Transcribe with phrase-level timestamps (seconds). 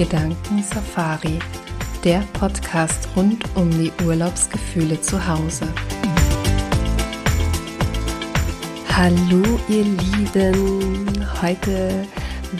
[0.00, 1.38] Gedanken Safari,
[2.04, 5.68] der Podcast rund um die Urlaubsgefühle zu Hause.
[8.88, 12.06] Hallo ihr Lieben, heute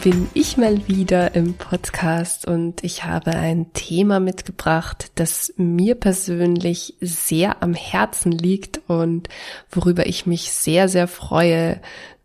[0.04, 6.94] bin ich mal wieder im Podcast und ich habe ein Thema mitgebracht, das mir persönlich
[7.00, 9.30] sehr am Herzen liegt und
[9.70, 11.80] worüber ich mich sehr, sehr freue,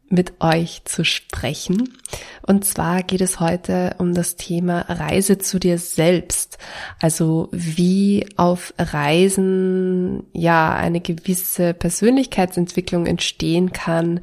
[0.10, 1.98] mit euch zu sprechen.
[2.46, 6.58] Und zwar geht es heute um das Thema Reise zu dir selbst.
[7.02, 14.22] Also wie auf Reisen ja eine gewisse Persönlichkeitsentwicklung entstehen kann,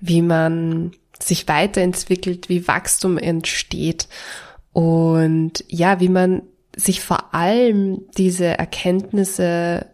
[0.00, 0.92] wie man
[1.22, 4.08] sich weiterentwickelt, wie Wachstum entsteht
[4.72, 6.42] und ja, wie man
[6.76, 9.86] sich vor allem diese Erkenntnisse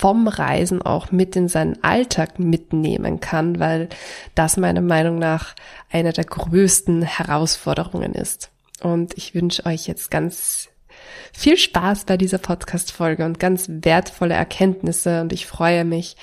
[0.00, 3.90] vom Reisen auch mit in seinen Alltag mitnehmen kann, weil
[4.34, 5.54] das meiner Meinung nach
[5.90, 8.50] eine der größten Herausforderungen ist.
[8.82, 10.70] Und ich wünsche euch jetzt ganz
[11.34, 16.16] viel Spaß bei dieser Podcast-Folge und ganz wertvolle Erkenntnisse und ich freue mich,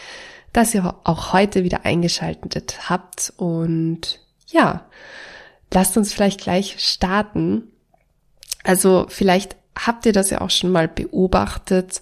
[0.54, 4.88] dass ihr auch heute wieder eingeschaltet habt und ja,
[5.72, 7.72] lasst uns vielleicht gleich starten.
[8.64, 12.02] Also vielleicht habt ihr das ja auch schon mal beobachtet,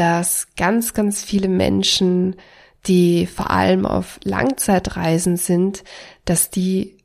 [0.00, 2.36] dass ganz, ganz viele Menschen,
[2.86, 5.84] die vor allem auf Langzeitreisen sind,
[6.24, 6.96] dass die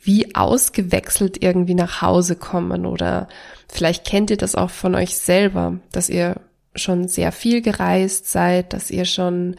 [0.00, 3.26] wie ausgewechselt irgendwie nach Hause kommen oder
[3.68, 6.36] vielleicht kennt ihr das auch von euch selber, dass ihr
[6.76, 9.56] schon sehr viel gereist seid, dass ihr schon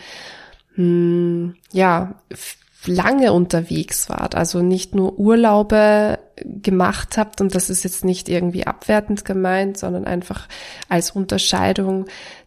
[0.75, 2.21] hm, ja
[2.85, 8.65] lange unterwegs wart, also nicht nur Urlaube gemacht habt und das ist jetzt nicht irgendwie
[8.65, 10.47] abwertend gemeint, sondern einfach
[10.87, 12.05] als Unterscheidung,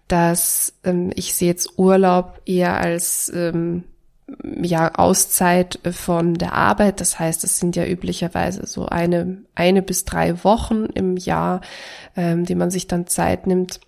[0.08, 3.84] dass ähm, ich sehe jetzt Urlaub eher als ähm,
[4.62, 7.00] ja Auszeit von der Arbeit.
[7.00, 11.60] Das heißt, es sind ja üblicherweise so eine eine bis drei Wochen im Jahr,
[12.16, 13.80] ähm, die man sich dann Zeit nimmt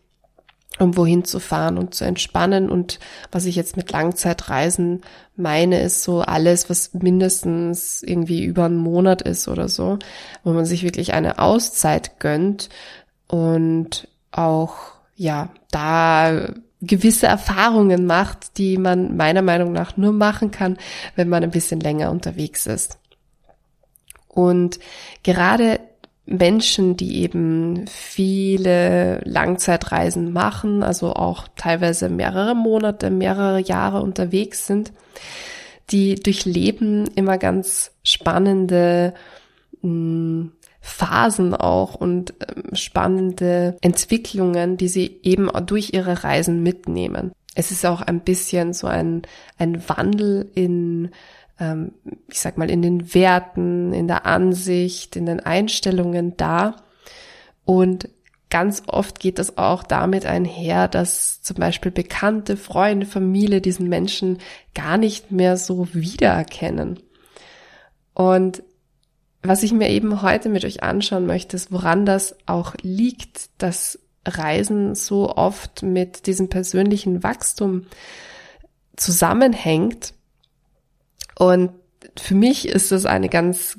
[0.81, 2.71] um wohin zu fahren und zu entspannen.
[2.71, 2.99] Und
[3.31, 5.03] was ich jetzt mit Langzeitreisen
[5.37, 9.99] meine, ist so alles, was mindestens irgendwie über einen Monat ist oder so,
[10.43, 12.71] wo man sich wirklich eine Auszeit gönnt
[13.29, 16.49] und auch, ja, da
[16.81, 20.79] gewisse Erfahrungen macht, die man meiner Meinung nach nur machen kann,
[21.15, 22.99] wenn man ein bisschen länger unterwegs ist.
[24.29, 24.79] Und
[25.23, 25.79] gerade
[26.25, 34.91] Menschen, die eben viele Langzeitreisen machen, also auch teilweise mehrere Monate, mehrere Jahre unterwegs sind,
[35.91, 39.13] die durchleben immer ganz spannende
[39.83, 47.33] mh, hm, Phasen auch und äh, spannende Entwicklungen, die sie eben durch ihre Reisen mitnehmen.
[47.55, 49.23] Es ist auch ein bisschen so ein,
[49.59, 51.11] ein Wandel in
[51.61, 51.93] ähm,
[52.29, 56.77] ich sag mal, in den Werten, in der Ansicht, in den Einstellungen da.
[57.65, 58.09] Und
[58.49, 64.39] ganz oft geht das auch damit einher, dass zum Beispiel bekannte Freunde, Familie diesen Menschen
[64.75, 66.99] gar nicht mehr so wiedererkennen.
[68.15, 68.63] Und
[69.43, 73.99] was ich mir eben heute mit euch anschauen möchte, ist, woran das auch liegt, dass
[74.27, 77.87] Reisen so oft mit diesem persönlichen Wachstum
[78.97, 80.13] zusammenhängt
[81.41, 81.71] und
[82.19, 83.79] für mich ist das eine ganz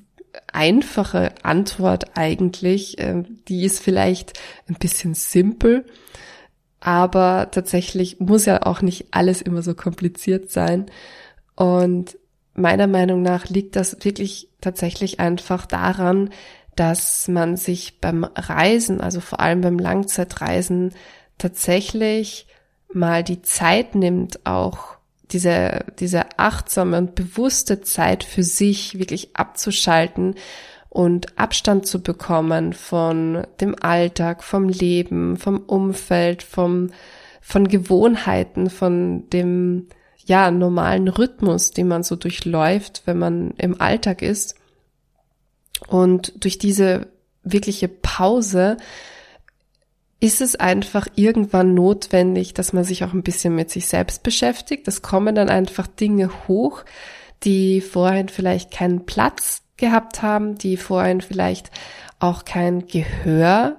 [0.52, 2.96] einfache Antwort eigentlich.
[3.00, 5.86] Ähm, die ist vielleicht ein bisschen simpel,
[6.80, 10.88] aber tatsächlich muss ja auch nicht alles immer so kompliziert sein.
[11.56, 12.18] Und
[12.56, 16.30] meiner Meinung nach liegt das wirklich tatsächlich einfach daran,
[16.76, 20.94] dass man sich beim Reisen, also vor allem beim Langzeitreisen,
[21.38, 22.48] tatsächlich
[22.94, 24.98] mal die Zeit nimmt, auch
[25.32, 30.36] diese, diese achtsame und bewusste Zeit für sich wirklich abzuschalten
[30.90, 36.90] und Abstand zu bekommen von dem Alltag, vom Leben, vom Umfeld, vom,
[37.40, 39.88] von Gewohnheiten, von dem,
[40.26, 44.56] ja, normalen Rhythmus, den man so durchläuft, wenn man im Alltag ist.
[45.88, 47.08] Und durch diese
[47.44, 48.78] wirkliche Pause
[50.20, 54.88] ist es einfach irgendwann notwendig, dass man sich auch ein bisschen mit sich selbst beschäftigt.
[54.88, 56.84] Es kommen dann einfach Dinge hoch,
[57.44, 61.72] die vorhin vielleicht keinen Platz gehabt haben, die vorhin vielleicht
[62.20, 63.78] auch kein Gehör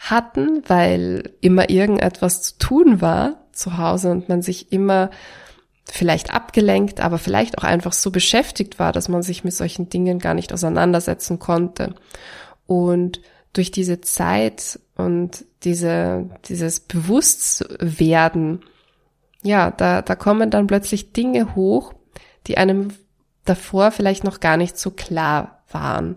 [0.00, 5.10] hatten, weil immer irgendetwas zu tun war zu Hause und man sich immer
[5.90, 10.18] vielleicht abgelenkt, aber vielleicht auch einfach so beschäftigt war, dass man sich mit solchen Dingen
[10.18, 11.94] gar nicht auseinandersetzen konnte.
[12.66, 13.20] Und
[13.52, 18.60] durch diese Zeit und diese, dieses Bewusstwerden,
[19.42, 21.94] ja, da, da kommen dann plötzlich Dinge hoch,
[22.46, 22.88] die einem
[23.44, 26.16] davor vielleicht noch gar nicht so klar waren.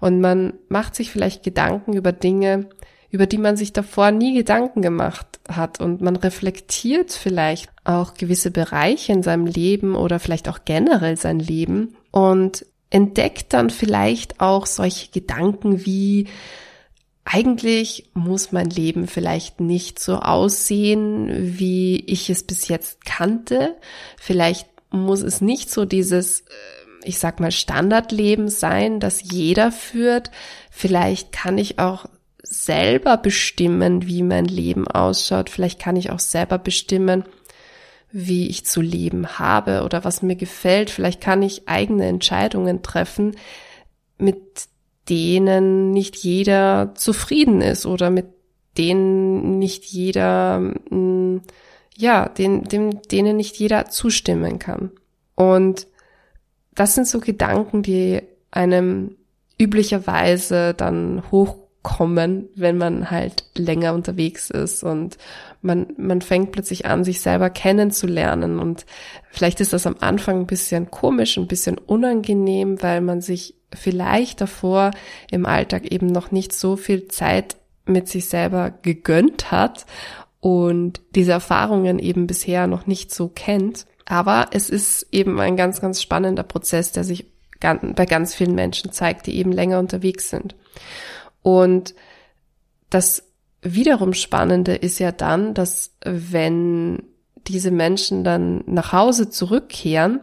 [0.00, 2.68] Und man macht sich vielleicht Gedanken über Dinge,
[3.10, 5.80] über die man sich davor nie Gedanken gemacht hat.
[5.80, 11.40] Und man reflektiert vielleicht auch gewisse Bereiche in seinem Leben oder vielleicht auch generell sein
[11.40, 16.26] Leben und entdeckt dann vielleicht auch solche Gedanken wie,
[17.30, 23.76] eigentlich muss mein Leben vielleicht nicht so aussehen, wie ich es bis jetzt kannte.
[24.18, 26.44] Vielleicht muss es nicht so dieses, äh,
[27.04, 30.30] ich sag mal, Standardleben sein, das jeder führt.
[30.70, 32.06] Vielleicht kann ich auch
[32.42, 35.50] selber bestimmen, wie mein Leben ausschaut.
[35.50, 37.24] Vielleicht kann ich auch selber bestimmen,
[38.10, 40.90] wie ich zu leben habe oder was mir gefällt.
[40.90, 43.36] Vielleicht kann ich eigene Entscheidungen treffen,
[44.18, 44.68] mit
[45.08, 48.26] denen nicht jeder zufrieden ist oder mit
[48.76, 51.38] denen nicht jeder, mm,
[51.96, 54.92] ja, den, dem, denen nicht jeder zustimmen kann.
[55.34, 55.86] Und
[56.74, 59.16] das sind so Gedanken, die einem
[59.60, 61.30] üblicherweise dann
[61.88, 65.16] hochkommen, wenn man halt länger unterwegs ist und
[65.62, 68.86] man, man fängt plötzlich an, sich selber kennenzulernen und
[69.30, 74.40] vielleicht ist das am Anfang ein bisschen komisch, ein bisschen unangenehm, weil man sich vielleicht
[74.40, 74.92] davor
[75.30, 79.86] im Alltag eben noch nicht so viel Zeit mit sich selber gegönnt hat
[80.40, 83.86] und diese Erfahrungen eben bisher noch nicht so kennt.
[84.06, 87.26] Aber es ist eben ein ganz, ganz spannender Prozess, der sich
[87.60, 90.54] bei ganz vielen Menschen zeigt, die eben länger unterwegs sind.
[91.42, 91.94] Und
[92.90, 93.24] das
[93.62, 97.02] wiederum Spannende ist ja dann, dass wenn
[97.46, 100.20] diese Menschen dann nach Hause zurückkehren,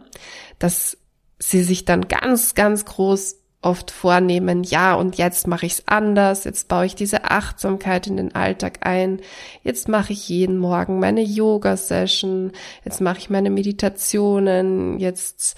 [0.58, 0.96] dass
[1.38, 6.44] sie sich dann ganz, ganz groß oft vornehmen, ja, und jetzt mache ich es anders,
[6.44, 9.20] jetzt baue ich diese Achtsamkeit in den Alltag ein,
[9.64, 12.52] jetzt mache ich jeden Morgen meine Yoga-Session,
[12.84, 15.56] jetzt mache ich meine Meditationen, jetzt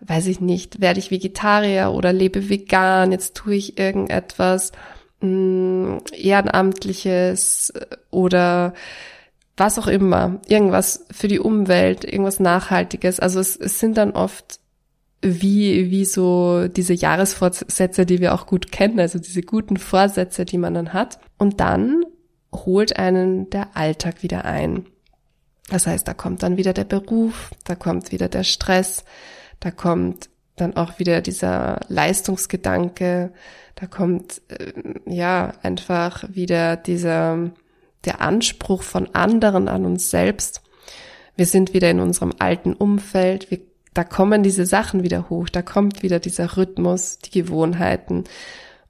[0.00, 4.72] weiß ich nicht, werde ich Vegetarier oder lebe vegan, jetzt tue ich irgendetwas
[5.20, 7.72] mh, mm, Ehrenamtliches
[8.10, 8.74] oder
[9.56, 13.20] was auch immer, irgendwas für die Umwelt, irgendwas Nachhaltiges.
[13.20, 14.60] Also es, es sind dann oft
[15.22, 20.58] wie, wie so diese Jahresvorsätze, die wir auch gut kennen, also diese guten Vorsätze, die
[20.58, 21.18] man dann hat.
[21.38, 22.04] Und dann
[22.52, 24.86] holt einen der Alltag wieder ein.
[25.68, 29.04] Das heißt, da kommt dann wieder der Beruf, da kommt wieder der Stress,
[29.60, 33.32] da kommt dann auch wieder dieser Leistungsgedanke,
[33.74, 34.72] da kommt äh,
[35.06, 37.50] ja einfach wieder dieser
[38.04, 40.62] der Anspruch von anderen an uns selbst.
[41.34, 43.60] Wir sind wieder in unserem alten Umfeld, wir
[43.96, 48.24] da kommen diese Sachen wieder hoch, da kommt wieder dieser Rhythmus, die Gewohnheiten.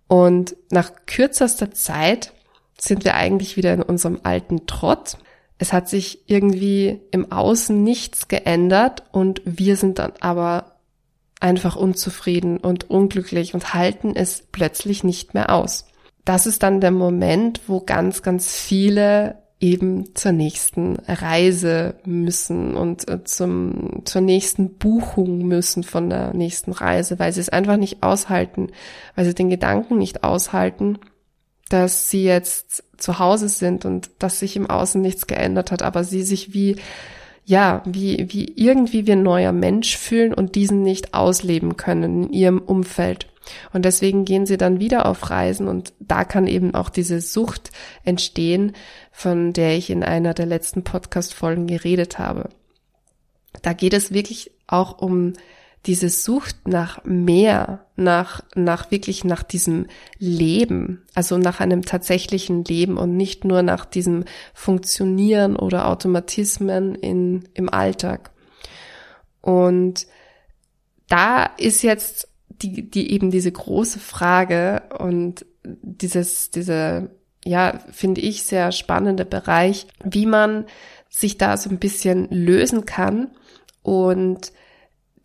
[0.08, 2.32] Und nach kürzester Zeit
[2.78, 5.16] sind wir eigentlich wieder in unserem alten Trott.
[5.58, 10.76] Es hat sich irgendwie im Außen nichts geändert und wir sind dann aber
[11.40, 15.86] einfach unzufrieden und unglücklich und halten es plötzlich nicht mehr aus.
[16.24, 23.08] Das ist dann der Moment, wo ganz, ganz viele eben zur nächsten Reise müssen und
[23.08, 28.02] äh, zum, zur nächsten Buchung müssen von der nächsten Reise, weil sie es einfach nicht
[28.02, 28.68] aushalten,
[29.14, 30.98] weil sie den Gedanken nicht aushalten,
[31.68, 36.04] dass sie jetzt zu Hause sind und dass sich im Außen nichts geändert hat, aber
[36.04, 36.76] sie sich wie,
[37.44, 42.32] ja, wie, wie irgendwie wie ein neuer Mensch fühlen und diesen nicht ausleben können in
[42.32, 43.28] ihrem Umfeld.
[43.72, 47.70] Und deswegen gehen sie dann wieder auf Reisen und da kann eben auch diese Sucht
[48.04, 48.72] entstehen,
[49.12, 52.48] von der ich in einer der letzten Podcast-Folgen geredet habe.
[53.62, 55.34] Da geht es wirklich auch um
[55.86, 59.86] diese Sucht nach mehr, nach, nach wirklich nach diesem
[60.18, 67.48] Leben, also nach einem tatsächlichen Leben und nicht nur nach diesem Funktionieren oder Automatismen in,
[67.54, 68.30] im Alltag.
[69.40, 70.06] Und
[71.08, 77.10] da ist jetzt die, die eben diese große Frage und dieses, diese,
[77.44, 80.66] ja, finde ich sehr spannende Bereich, wie man
[81.08, 83.30] sich da so ein bisschen lösen kann
[83.82, 84.52] und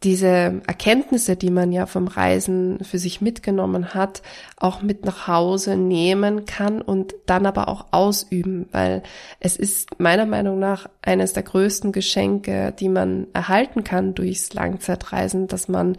[0.03, 4.23] diese Erkenntnisse, die man ja vom Reisen für sich mitgenommen hat,
[4.57, 9.03] auch mit nach Hause nehmen kann und dann aber auch ausüben, weil
[9.39, 15.47] es ist meiner Meinung nach eines der größten Geschenke, die man erhalten kann durchs Langzeitreisen,
[15.47, 15.97] dass man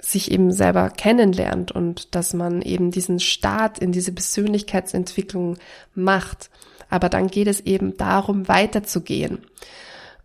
[0.00, 5.58] sich eben selber kennenlernt und dass man eben diesen Start in diese Persönlichkeitsentwicklung
[5.94, 6.50] macht.
[6.90, 9.38] Aber dann geht es eben darum, weiterzugehen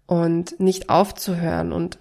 [0.08, 1.72] und nicht aufzuhören.
[1.72, 1.98] Und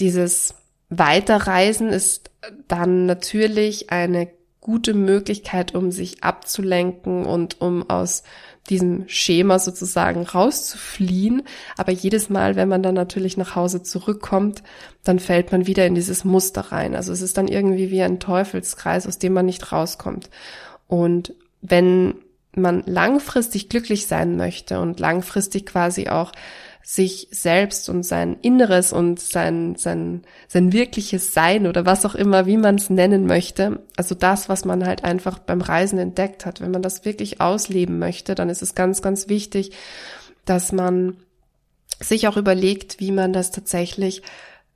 [0.00, 0.54] dieses
[0.90, 2.30] Weiterreisen ist
[2.66, 4.28] dann natürlich eine
[4.60, 8.22] gute Möglichkeit, um sich abzulenken und um aus
[8.68, 11.42] diesem Schema sozusagen rauszufliehen.
[11.76, 14.62] Aber jedes Mal, wenn man dann natürlich nach Hause zurückkommt,
[15.04, 16.94] dann fällt man wieder in dieses Muster rein.
[16.94, 20.28] Also es ist dann irgendwie wie ein Teufelskreis, aus dem man nicht rauskommt.
[20.86, 22.16] Und wenn
[22.54, 26.32] man langfristig glücklich sein möchte und langfristig quasi auch
[26.90, 32.46] sich selbst und sein Inneres und sein, sein, sein wirkliches Sein oder was auch immer,
[32.46, 36.62] wie man es nennen möchte, also das, was man halt einfach beim Reisen entdeckt hat,
[36.62, 39.72] wenn man das wirklich ausleben möchte, dann ist es ganz, ganz wichtig,
[40.46, 41.18] dass man
[42.00, 44.22] sich auch überlegt, wie man das tatsächlich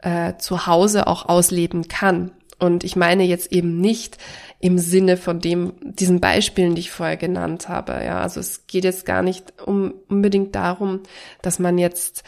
[0.02, 2.33] äh, zu Hause auch ausleben kann.
[2.62, 4.19] Und ich meine jetzt eben nicht
[4.61, 7.92] im Sinne von dem, diesen Beispielen, die ich vorher genannt habe.
[8.04, 11.00] Ja, also es geht jetzt gar nicht um, unbedingt darum,
[11.42, 12.23] dass man jetzt,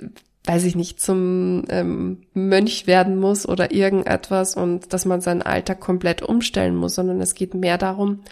[0.00, 0.06] äh,
[0.46, 5.78] weiß ich nicht, zum ähm, Mönch werden muss oder irgendetwas und dass man seinen Alltag
[5.78, 8.24] komplett umstellen muss, sondern es geht mehr darum,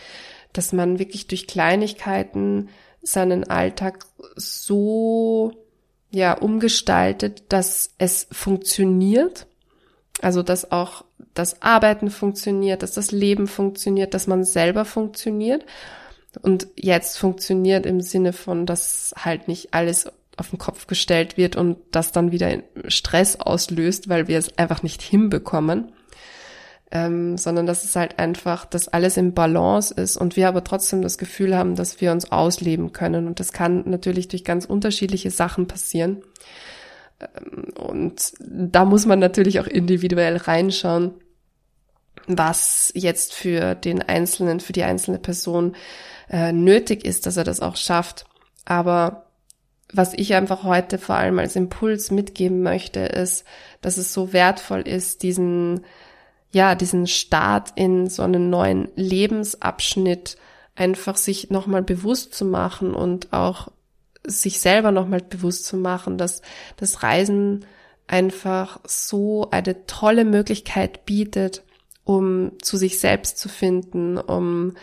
[0.52, 2.70] dass man wirklich durch Kleinigkeiten
[3.02, 5.52] seinen Alltag so
[6.10, 9.46] ja umgestaltet, dass es funktioniert
[10.22, 11.04] also, dass auch
[11.38, 15.64] das Arbeiten funktioniert, dass das Leben funktioniert, dass man selber funktioniert.
[16.42, 21.56] Und jetzt funktioniert im Sinne von, dass halt nicht alles auf den Kopf gestellt wird
[21.56, 25.92] und das dann wieder Stress auslöst, weil wir es einfach nicht hinbekommen.
[26.92, 31.02] Ähm, sondern dass es halt einfach, dass alles im Balance ist und wir aber trotzdem
[31.02, 33.26] das Gefühl haben, dass wir uns ausleben können.
[33.26, 36.22] Und das kann natürlich durch ganz unterschiedliche Sachen passieren.
[37.20, 41.14] Ähm, und da muss man natürlich auch individuell reinschauen,
[42.26, 45.76] was jetzt für den Einzelnen, für die einzelne Person
[46.30, 48.26] äh, nötig ist, dass er das auch schafft.
[48.64, 49.26] Aber
[49.92, 53.44] was ich einfach heute vor allem als Impuls mitgeben möchte, ist,
[53.80, 55.84] dass es so wertvoll ist, diesen,
[56.50, 60.36] ja, diesen Start in so einen neuen Lebensabschnitt
[60.74, 63.68] einfach sich nochmal bewusst zu machen und auch
[64.26, 66.42] sich selber nochmal bewusst zu machen, dass
[66.76, 67.64] das Reisen
[68.08, 71.62] einfach so eine tolle Möglichkeit bietet,
[72.06, 74.74] um zu sich selbst zu finden, um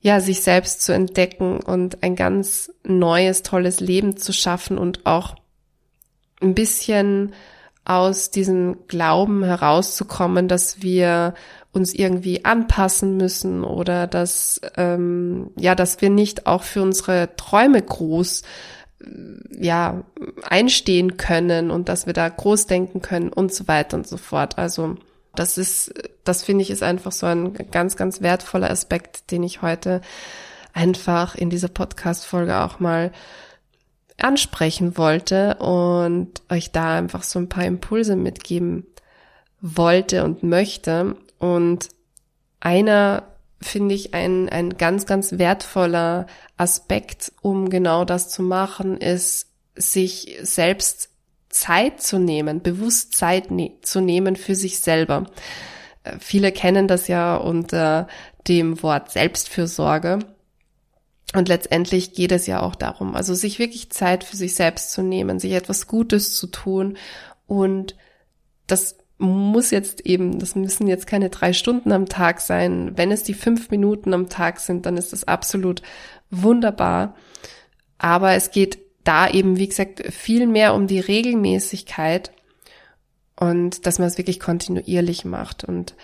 [0.00, 5.34] ja, sich selbst zu entdecken und ein ganz neues, tolles Leben zu schaffen und auch
[6.40, 7.34] ein bisschen
[7.84, 11.34] aus diesem Glauben herauszukommen, dass wir
[11.72, 17.82] uns irgendwie anpassen müssen oder dass ähm, ja, dass wir nicht auch für unsere Träume
[17.82, 18.42] groß
[19.50, 20.04] ja
[20.48, 24.58] einstehen können und dass wir da groß denken können und so weiter und so fort.
[24.58, 24.96] Also
[25.38, 25.92] das ist,
[26.24, 30.00] das finde ich ist einfach so ein ganz, ganz wertvoller Aspekt, den ich heute
[30.72, 33.12] einfach in dieser Podcast-Folge auch mal
[34.18, 38.86] ansprechen wollte und euch da einfach so ein paar Impulse mitgeben
[39.60, 41.16] wollte und möchte.
[41.38, 41.88] Und
[42.60, 43.24] einer
[43.60, 46.26] finde ich ein, ein ganz, ganz wertvoller
[46.56, 51.10] Aspekt, um genau das zu machen, ist, sich selbst
[51.56, 55.26] Zeit zu nehmen, bewusst Zeit ne zu nehmen für sich selber.
[56.04, 58.08] Äh, viele kennen das ja unter
[58.46, 60.18] dem Wort Selbstfürsorge.
[61.34, 65.02] Und letztendlich geht es ja auch darum, also sich wirklich Zeit für sich selbst zu
[65.02, 66.96] nehmen, sich etwas Gutes zu tun.
[67.46, 67.96] Und
[68.68, 72.92] das muss jetzt eben, das müssen jetzt keine drei Stunden am Tag sein.
[72.96, 75.82] Wenn es die fünf Minuten am Tag sind, dann ist das absolut
[76.30, 77.16] wunderbar.
[77.98, 82.32] Aber es geht da eben, wie gesagt, viel mehr um die Regelmäßigkeit
[83.38, 85.64] und dass man es wirklich kontinuierlich macht.
[85.64, 85.94] Und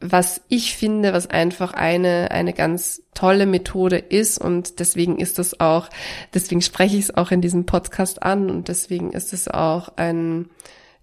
[0.00, 5.58] was ich finde, was einfach eine, eine ganz tolle Methode ist und deswegen ist es
[5.58, 5.88] auch,
[6.34, 10.50] deswegen spreche ich es auch in diesem Podcast an und deswegen ist es auch ein,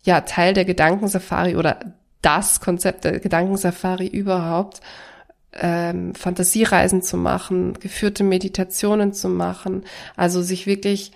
[0.04, 1.80] ja, Teil der Gedankensafari oder
[2.22, 4.82] das Konzept der Gedankensafari überhaupt,
[5.56, 9.84] ähm, Fantasiereisen zu machen, geführte Meditationen zu machen,
[10.16, 11.12] also sich wirklich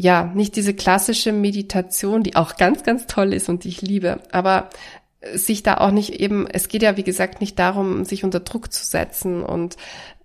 [0.00, 4.20] ja, nicht diese klassische Meditation, die auch ganz, ganz toll ist und die ich liebe,
[4.30, 4.70] aber
[5.34, 8.72] sich da auch nicht eben, es geht ja wie gesagt nicht darum, sich unter Druck
[8.72, 9.76] zu setzen und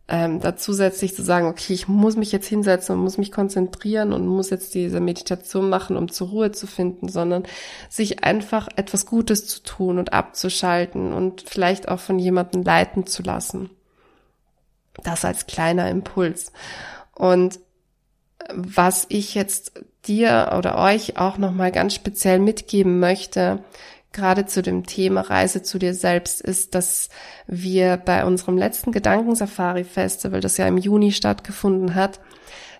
[0.08, 4.12] ähm, da zusätzlich zu sagen, okay, ich muss mich jetzt hinsetzen und muss mich konzentrieren
[4.12, 7.44] und muss jetzt diese Meditation machen, um zur Ruhe zu finden, sondern
[7.90, 13.24] sich einfach etwas Gutes zu tun und abzuschalten und vielleicht auch von jemandem leiten zu
[13.24, 13.70] lassen.
[15.04, 16.52] Das als kleiner Impuls.
[17.16, 17.60] Und
[18.54, 19.72] was ich jetzt
[20.06, 23.64] dir oder euch auch nochmal ganz speziell mitgeben möchte,
[24.14, 27.10] gerade zu dem Thema Reise zu dir selbst ist, dass
[27.48, 32.20] wir bei unserem letzten Gedankensafari-Festival, das ja im Juni stattgefunden hat,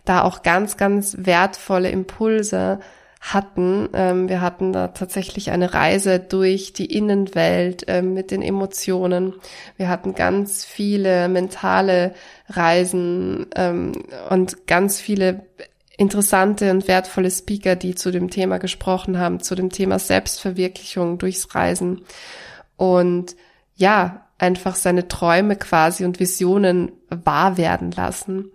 [0.06, 2.80] da auch ganz, ganz wertvolle Impulse
[3.24, 3.88] hatten.
[3.94, 9.34] Ähm, wir hatten da tatsächlich eine Reise durch die Innenwelt äh, mit den Emotionen.
[9.78, 12.14] Wir hatten ganz viele mentale
[12.50, 13.94] Reisen ähm,
[14.30, 15.46] und ganz viele
[15.98, 21.54] interessante und wertvolle Speaker, die zu dem Thema gesprochen haben, zu dem Thema Selbstverwirklichung durchs
[21.54, 22.02] Reisen.
[22.78, 23.36] Und
[23.76, 28.52] ja, einfach seine Träume quasi und Visionen wahr werden lassen.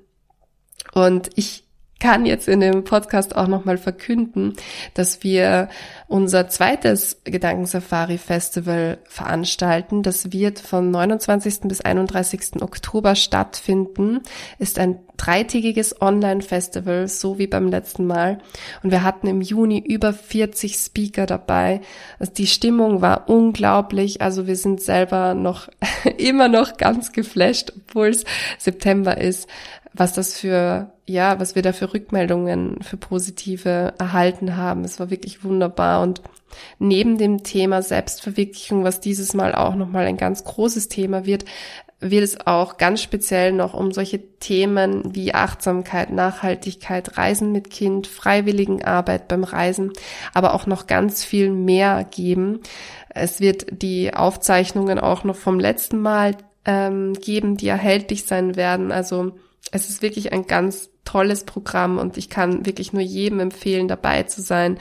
[0.92, 1.67] Und ich
[2.00, 4.54] kann jetzt in dem Podcast auch nochmal verkünden,
[4.94, 5.68] dass wir
[6.06, 10.02] unser zweites Gedankensafari Festival veranstalten.
[10.02, 11.62] Das wird vom 29.
[11.62, 12.62] bis 31.
[12.62, 14.20] Oktober stattfinden.
[14.58, 18.38] Ist ein dreitägiges Online-Festival, so wie beim letzten Mal.
[18.82, 21.80] Und wir hatten im Juni über 40 Speaker dabei.
[22.18, 24.22] Also die Stimmung war unglaublich.
[24.22, 25.68] Also wir sind selber noch,
[26.16, 28.24] immer noch ganz geflasht, obwohl es
[28.58, 29.48] September ist
[29.92, 34.84] was das für, ja, was wir da für Rückmeldungen, für positive erhalten haben.
[34.84, 36.22] Es war wirklich wunderbar und
[36.78, 41.44] neben dem Thema Selbstverwirklichung, was dieses Mal auch nochmal ein ganz großes Thema wird,
[42.00, 48.06] wird es auch ganz speziell noch um solche Themen wie Achtsamkeit, Nachhaltigkeit, Reisen mit Kind,
[48.06, 49.92] Freiwilligenarbeit beim Reisen,
[50.32, 52.60] aber auch noch ganz viel mehr geben.
[53.08, 58.92] Es wird die Aufzeichnungen auch noch vom letzten Mal ähm, geben, die erhältlich sein werden.
[58.92, 59.32] Also
[59.70, 64.24] es ist wirklich ein ganz tolles Programm und ich kann wirklich nur jedem empfehlen, dabei
[64.24, 64.78] zu sein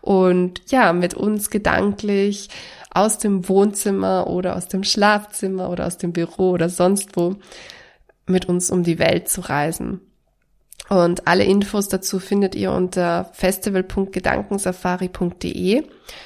[0.00, 2.48] und ja, mit uns gedanklich
[2.90, 7.36] aus dem Wohnzimmer oder aus dem Schlafzimmer oder aus dem Büro oder sonst wo
[8.26, 10.00] mit uns um die Welt zu reisen.
[10.90, 15.84] Und alle Infos dazu findet ihr unter festival.gedankensafari.de.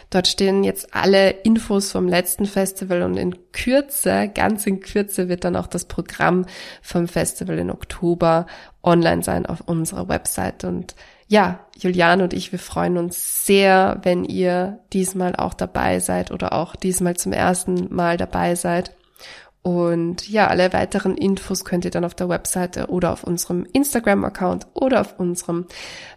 [0.09, 5.45] Dort stehen jetzt alle Infos vom letzten Festival und in Kürze, ganz in Kürze wird
[5.45, 6.47] dann auch das Programm
[6.81, 8.47] vom Festival in Oktober
[8.83, 10.65] online sein auf unserer Website.
[10.65, 10.95] Und
[11.29, 16.55] ja, Julian und ich, wir freuen uns sehr, wenn ihr diesmal auch dabei seid oder
[16.55, 18.93] auch diesmal zum ersten Mal dabei seid.
[19.65, 24.67] Und ja, alle weiteren Infos könnt ihr dann auf der Webseite oder auf unserem Instagram-Account
[24.75, 25.65] oder auf unserem,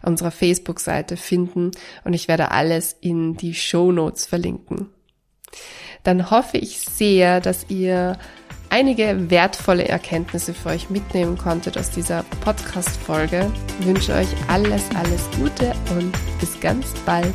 [0.02, 1.70] unserer Facebook-Seite finden.
[2.04, 4.90] Und ich werde alles in die Show Notes verlinken.
[6.02, 8.18] Dann hoffe ich sehr, dass ihr
[8.68, 13.50] einige wertvolle Erkenntnisse für euch mitnehmen konntet aus dieser Podcast-Folge.
[13.80, 17.34] Ich wünsche euch alles, alles Gute und bis ganz bald.